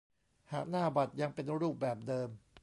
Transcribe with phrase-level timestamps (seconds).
[0.53, 2.29] หากหน้าบัตรยังเป็นรูปแบบเดิม